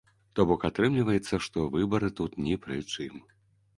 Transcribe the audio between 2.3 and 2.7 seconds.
ні